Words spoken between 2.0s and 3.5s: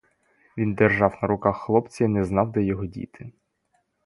й не знав, де його діти.